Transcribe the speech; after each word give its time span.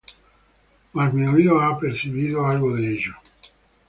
Mas 0.95 1.13
mi 1.13 1.25
oído 1.33 1.61
ha 1.61 1.77
percibido 1.79 2.47
algo 2.47 2.75
de 2.75 2.87
ello. 2.95 3.13